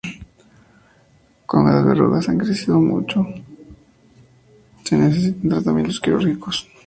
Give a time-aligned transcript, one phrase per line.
[1.45, 3.23] Cuando las verrugas han crecido mucho
[4.83, 6.67] se necesitan tratamientos quirúrgicos.